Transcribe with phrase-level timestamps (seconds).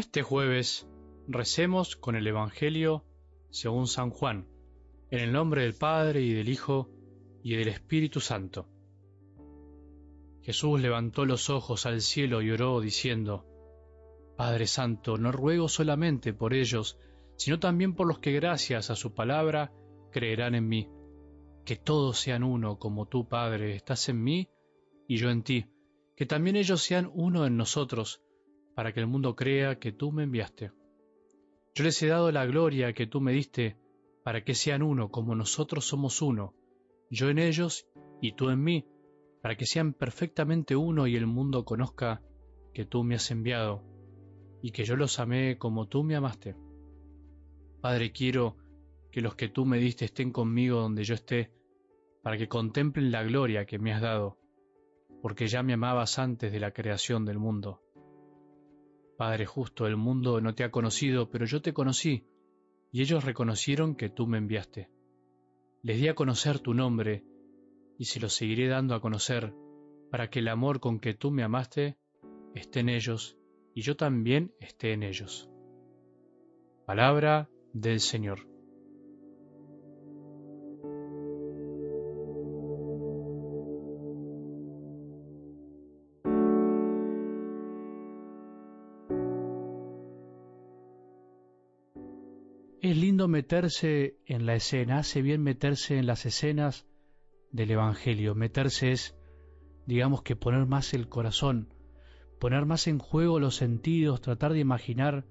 [0.00, 0.88] este jueves
[1.28, 3.04] recemos con el Evangelio
[3.50, 4.48] según San Juan,
[5.10, 6.88] en el nombre del Padre y del Hijo
[7.42, 8.66] y del Espíritu Santo.
[10.40, 13.44] Jesús levantó los ojos al cielo y oró diciendo,
[14.38, 16.98] Padre Santo, no ruego solamente por ellos,
[17.36, 19.70] sino también por los que gracias a su palabra
[20.10, 20.88] creerán en mí.
[21.66, 24.48] Que todos sean uno como tú, Padre, estás en mí
[25.06, 25.66] y yo en ti,
[26.16, 28.22] que también ellos sean uno en nosotros,
[28.80, 30.72] para que el mundo crea que tú me enviaste.
[31.74, 33.76] Yo les he dado la gloria que tú me diste,
[34.24, 36.54] para que sean uno como nosotros somos uno,
[37.10, 37.86] yo en ellos
[38.22, 38.86] y tú en mí,
[39.42, 42.22] para que sean perfectamente uno y el mundo conozca
[42.72, 43.84] que tú me has enviado,
[44.62, 46.56] y que yo los amé como tú me amaste.
[47.82, 48.56] Padre, quiero
[49.12, 51.52] que los que tú me diste estén conmigo donde yo esté,
[52.22, 54.38] para que contemplen la gloria que me has dado,
[55.20, 57.82] porque ya me amabas antes de la creación del mundo.
[59.20, 62.24] Padre justo, el mundo no te ha conocido, pero yo te conocí,
[62.90, 64.88] y ellos reconocieron que tú me enviaste.
[65.82, 67.22] Les di a conocer tu nombre,
[67.98, 69.52] y se lo seguiré dando a conocer,
[70.10, 71.98] para que el amor con que tú me amaste
[72.54, 73.36] esté en ellos,
[73.74, 75.50] y yo también esté en ellos.
[76.86, 78.49] Palabra del Señor.
[92.90, 96.88] Es lindo meterse en la escena, hace bien meterse en las escenas
[97.52, 98.34] del Evangelio.
[98.34, 99.16] Meterse es,
[99.86, 101.72] digamos que poner más el corazón,
[102.40, 105.24] poner más en juego los sentidos, tratar de imaginar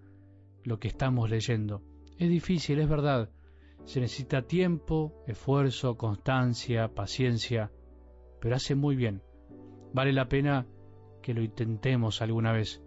[0.63, 1.83] lo que estamos leyendo.
[2.17, 3.29] Es difícil, es verdad.
[3.83, 7.73] Se necesita tiempo, esfuerzo, constancia, paciencia,
[8.39, 9.21] pero hace muy bien.
[9.93, 10.65] Vale la pena
[11.21, 12.81] que lo intentemos alguna vez.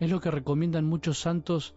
[0.00, 1.76] Es lo que recomiendan muchos santos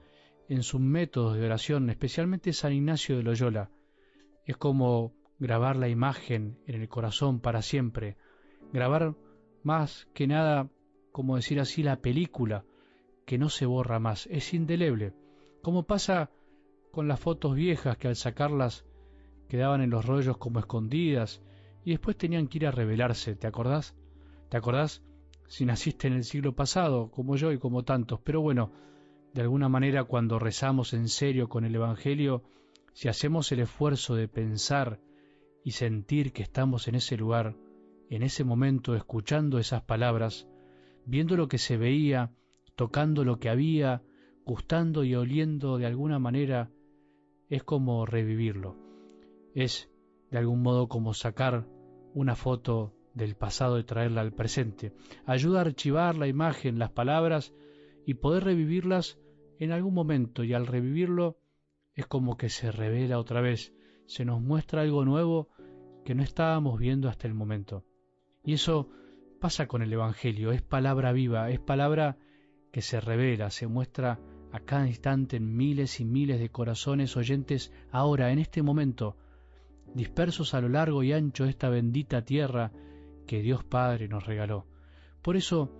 [0.51, 3.69] en sus métodos de oración, especialmente San Ignacio de Loyola.
[4.43, 8.17] Es como grabar la imagen en el corazón para siempre,
[8.73, 9.15] grabar
[9.63, 10.69] más que nada,
[11.13, 12.65] como decir así, la película,
[13.25, 15.13] que no se borra más, es indeleble,
[15.61, 16.31] como pasa
[16.91, 18.85] con las fotos viejas que al sacarlas
[19.47, 21.41] quedaban en los rollos como escondidas
[21.85, 23.95] y después tenían que ir a revelarse, ¿te acordás?
[24.49, 25.01] ¿Te acordás
[25.47, 28.19] si naciste en el siglo pasado, como yo y como tantos?
[28.19, 28.73] Pero bueno,
[29.33, 32.43] de alguna manera cuando rezamos en serio con el Evangelio,
[32.93, 34.99] si hacemos el esfuerzo de pensar
[35.63, 37.55] y sentir que estamos en ese lugar,
[38.09, 40.47] en ese momento, escuchando esas palabras,
[41.05, 42.33] viendo lo que se veía,
[42.75, 44.03] tocando lo que había,
[44.43, 46.69] gustando y oliendo de alguna manera,
[47.49, 48.75] es como revivirlo.
[49.53, 49.89] Es
[50.29, 51.67] de algún modo como sacar
[52.13, 54.93] una foto del pasado y traerla al presente.
[55.25, 57.53] Ayuda a archivar la imagen, las palabras
[58.05, 59.20] y poder revivirlas
[59.61, 61.37] en algún momento y al revivirlo
[61.93, 63.75] es como que se revela otra vez,
[64.07, 65.49] se nos muestra algo nuevo
[66.03, 67.85] que no estábamos viendo hasta el momento.
[68.43, 68.89] Y eso
[69.39, 72.17] pasa con el Evangelio, es palabra viva, es palabra
[72.71, 74.19] que se revela, se muestra
[74.51, 79.15] a cada instante en miles y miles de corazones oyentes ahora, en este momento,
[79.93, 82.71] dispersos a lo largo y ancho de esta bendita tierra
[83.27, 84.65] que Dios Padre nos regaló.
[85.21, 85.71] Por eso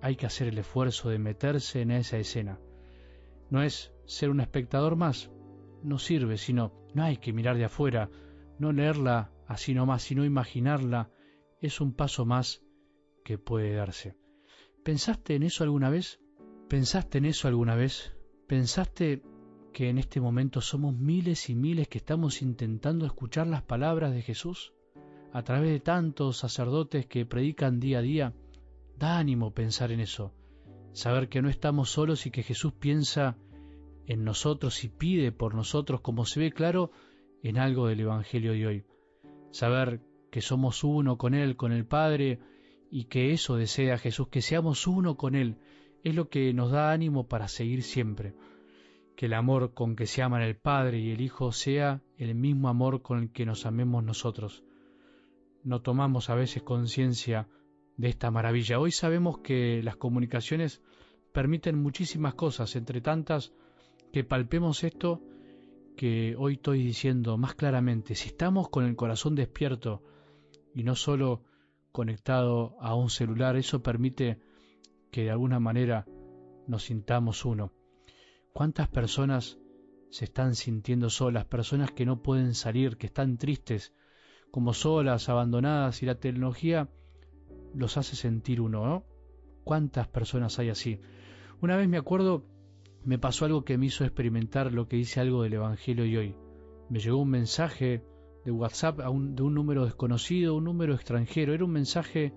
[0.00, 2.60] hay que hacer el esfuerzo de meterse en esa escena,
[3.50, 5.30] no es ser un espectador más,
[5.82, 8.10] no sirve, sino no hay que mirar de afuera,
[8.58, 11.10] no leerla así nomás, sino imaginarla,
[11.60, 12.62] es un paso más
[13.24, 14.16] que puede darse.
[14.82, 16.20] ¿Pensaste en eso alguna vez?
[16.68, 18.14] ¿Pensaste en eso alguna vez?
[18.46, 19.22] ¿Pensaste
[19.72, 24.22] que en este momento somos miles y miles que estamos intentando escuchar las palabras de
[24.22, 24.72] Jesús?
[25.32, 28.34] A través de tantos sacerdotes que predican día a día,
[28.96, 30.32] da ánimo pensar en eso
[30.96, 33.36] saber que no estamos solos y que Jesús piensa
[34.06, 36.90] en nosotros y pide por nosotros, como se ve claro
[37.42, 38.84] en algo del Evangelio de hoy.
[39.50, 40.00] Saber
[40.30, 42.40] que somos uno con Él, con el Padre,
[42.90, 45.58] y que eso desea Jesús, que seamos uno con Él,
[46.02, 48.34] es lo que nos da ánimo para seguir siempre.
[49.16, 52.70] Que el amor con que se aman el Padre y el Hijo sea el mismo
[52.70, 54.64] amor con el que nos amemos nosotros.
[55.62, 57.48] No tomamos a veces conciencia
[57.96, 58.78] de esta maravilla.
[58.78, 60.82] Hoy sabemos que las comunicaciones
[61.32, 63.52] permiten muchísimas cosas, entre tantas
[64.12, 65.22] que palpemos esto
[65.96, 68.14] que hoy estoy diciendo más claramente.
[68.14, 70.02] Si estamos con el corazón despierto
[70.74, 71.42] y no solo
[71.90, 74.38] conectado a un celular, eso permite
[75.10, 76.06] que de alguna manera
[76.66, 77.72] nos sintamos uno.
[78.52, 79.58] ¿Cuántas personas
[80.10, 81.46] se están sintiendo solas?
[81.46, 83.94] Personas que no pueden salir, que están tristes,
[84.50, 86.90] como solas, abandonadas y la tecnología
[87.74, 89.04] los hace sentir uno, ¿no?
[89.64, 91.00] ¿Cuántas personas hay así?
[91.60, 92.44] Una vez me acuerdo
[93.06, 96.34] me pasó algo que me hizo experimentar lo que dice algo del Evangelio y hoy.
[96.90, 98.02] Me llegó un mensaje
[98.44, 101.54] de WhatsApp de un número desconocido, un número extranjero.
[101.54, 102.34] Era un mensaje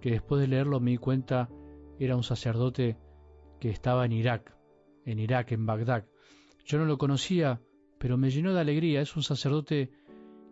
[0.00, 1.50] que después de leerlo me di cuenta
[1.98, 2.96] era un sacerdote
[3.60, 4.56] que estaba en Irak,
[5.04, 6.06] en Irak, en Bagdad.
[6.64, 7.60] Yo no lo conocía,
[7.98, 9.02] pero me llenó de alegría.
[9.02, 9.90] Es un sacerdote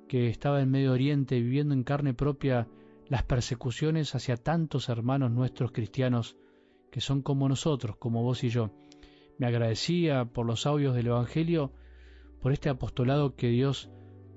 [0.06, 2.68] que estaba en Medio Oriente viviendo en carne propia
[3.10, 6.36] las persecuciones hacia tantos hermanos nuestros cristianos
[6.92, 8.70] que son como nosotros, como vos y yo.
[9.36, 11.72] Me agradecía por los audios del Evangelio,
[12.40, 13.90] por este apostolado que Dios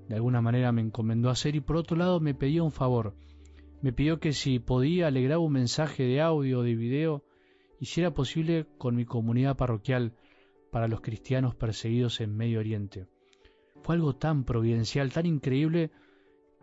[0.10, 3.16] de alguna manera me encomendó hacer y por otro lado me pedía un favor.
[3.84, 7.24] Me pidió que si podía alegrar un mensaje de audio de video,
[7.80, 10.16] hiciera posible con mi comunidad parroquial
[10.72, 13.06] para los cristianos perseguidos en Medio Oriente.
[13.84, 15.92] Fue algo tan providencial, tan increíble,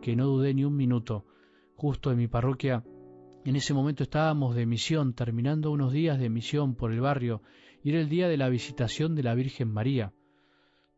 [0.01, 1.25] que no dudé ni un minuto.
[1.81, 2.83] Justo en mi parroquia,
[3.43, 7.41] en ese momento estábamos de misión, terminando unos días de misión por el barrio,
[7.81, 10.13] y era el día de la visitación de la Virgen María.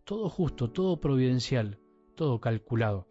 [0.04, 1.80] Todo justo, todo providencial,
[2.16, 3.08] todo calculado.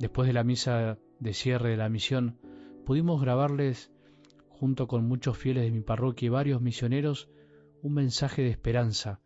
[0.00, 2.38] Después de la misa de cierre de la misión,
[2.86, 3.92] pudimos grabarles,
[4.48, 7.28] junto con muchos fieles de mi parroquia y varios misioneros,
[7.82, 9.20] un mensaje de esperanza,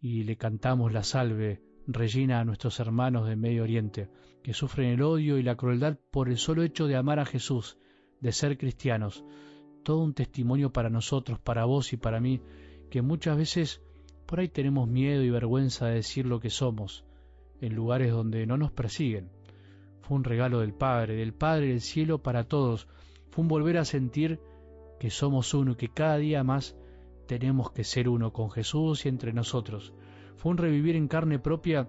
[0.00, 4.08] y le cantamos la salve, Regina, a nuestros hermanos de Medio Oriente,
[4.42, 7.76] que sufren el odio y la crueldad por el solo hecho de amar a Jesús,
[8.20, 9.24] de ser cristianos.
[9.82, 12.40] Todo un testimonio para nosotros, para vos y para mí,
[12.88, 13.82] que muchas veces
[14.26, 17.04] por ahí tenemos miedo y vergüenza de decir lo que somos,
[17.60, 19.30] en lugares donde no nos persiguen.
[20.02, 22.86] Fue un regalo del Padre, del Padre del cielo para todos.
[23.30, 24.40] Fue un volver a sentir
[25.00, 26.76] que somos uno y que cada día más
[27.26, 29.92] tenemos que ser uno con Jesús y entre nosotros.
[30.36, 31.88] Fue un revivir en carne propia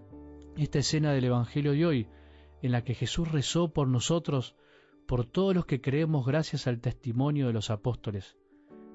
[0.58, 2.08] esta escena del Evangelio de hoy,
[2.62, 4.56] en la que Jesús rezó por nosotros,
[5.08, 8.38] por todos los que creemos gracias al testimonio de los apóstoles.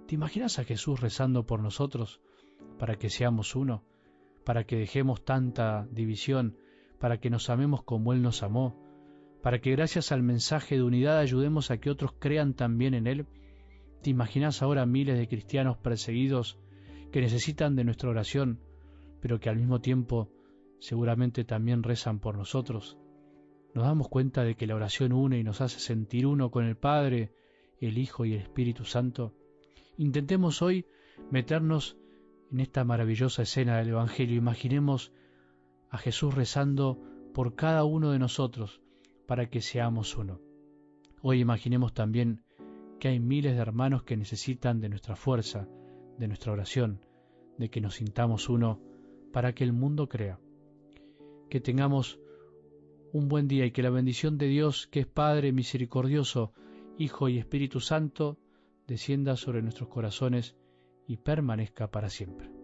[0.06, 2.20] ¿Te imaginas a Jesús rezando por nosotros
[2.78, 3.84] para que seamos uno,
[4.44, 6.56] para que dejemos tanta división,
[6.98, 8.74] para que nos amemos como Él nos amó,
[9.42, 13.26] para que gracias al mensaje de unidad ayudemos a que otros crean también en Él.
[14.02, 16.58] ¿Te imaginas ahora miles de cristianos perseguidos
[17.12, 18.60] que necesitan de nuestra oración,
[19.20, 20.30] pero que al mismo tiempo
[20.78, 22.98] seguramente también rezan por nosotros?
[23.74, 26.76] Nos damos cuenta de que la oración une y nos hace sentir uno con el
[26.76, 27.32] Padre,
[27.80, 29.34] el Hijo y el Espíritu Santo.
[29.96, 30.86] Intentemos hoy
[31.30, 31.96] meternos
[32.50, 34.36] en esta maravillosa escena del Evangelio.
[34.36, 35.12] Imaginemos
[35.90, 36.98] a Jesús rezando
[37.34, 38.80] por cada uno de nosotros
[39.26, 40.40] para que seamos uno.
[41.20, 42.42] Hoy imaginemos también
[42.98, 45.68] que hay miles de hermanos que necesitan de nuestra fuerza,
[46.18, 47.00] de nuestra oración,
[47.58, 48.80] de que nos sintamos uno
[49.32, 50.38] para que el mundo crea.
[51.48, 52.18] Que tengamos
[53.12, 56.52] un buen día y que la bendición de Dios, que es Padre misericordioso,
[56.98, 58.38] Hijo y Espíritu Santo,
[58.86, 60.56] descienda sobre nuestros corazones
[61.06, 62.57] y permanezca para siempre.